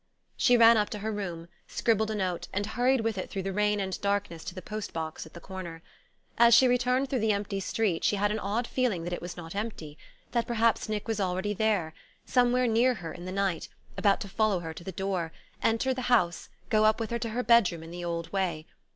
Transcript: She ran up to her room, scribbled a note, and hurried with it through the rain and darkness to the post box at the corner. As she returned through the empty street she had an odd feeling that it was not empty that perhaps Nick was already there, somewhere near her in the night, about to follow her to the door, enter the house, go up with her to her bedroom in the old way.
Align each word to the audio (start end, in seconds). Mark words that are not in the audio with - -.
She 0.35 0.57
ran 0.57 0.77
up 0.77 0.89
to 0.89 0.97
her 0.97 1.11
room, 1.11 1.47
scribbled 1.67 2.09
a 2.09 2.15
note, 2.15 2.47
and 2.51 2.65
hurried 2.65 3.01
with 3.01 3.19
it 3.19 3.29
through 3.29 3.43
the 3.43 3.53
rain 3.53 3.79
and 3.79 4.01
darkness 4.01 4.43
to 4.45 4.55
the 4.55 4.61
post 4.63 4.93
box 4.93 5.27
at 5.27 5.33
the 5.35 5.39
corner. 5.39 5.83
As 6.39 6.55
she 6.55 6.67
returned 6.67 7.07
through 7.07 7.19
the 7.19 7.31
empty 7.33 7.59
street 7.59 8.03
she 8.03 8.15
had 8.15 8.31
an 8.31 8.39
odd 8.39 8.65
feeling 8.65 9.03
that 9.03 9.13
it 9.13 9.21
was 9.21 9.37
not 9.37 9.53
empty 9.53 9.99
that 10.31 10.47
perhaps 10.47 10.89
Nick 10.89 11.07
was 11.07 11.19
already 11.19 11.53
there, 11.53 11.93
somewhere 12.25 12.65
near 12.65 12.95
her 12.95 13.13
in 13.13 13.25
the 13.25 13.31
night, 13.31 13.67
about 13.95 14.19
to 14.21 14.27
follow 14.27 14.61
her 14.61 14.73
to 14.73 14.83
the 14.83 14.91
door, 14.91 15.31
enter 15.61 15.93
the 15.93 16.01
house, 16.09 16.49
go 16.69 16.83
up 16.83 16.99
with 16.99 17.11
her 17.11 17.19
to 17.19 17.29
her 17.29 17.43
bedroom 17.43 17.83
in 17.83 17.91
the 17.91 18.03
old 18.03 18.33
way. 18.33 18.65